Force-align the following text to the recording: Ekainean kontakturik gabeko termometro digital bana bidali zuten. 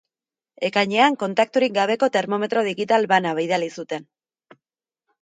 Ekainean 0.69 1.17
kontakturik 1.25 1.77
gabeko 1.77 2.11
termometro 2.17 2.65
digital 2.71 3.09
bana 3.15 3.37
bidali 3.45 3.73
zuten. 3.81 4.13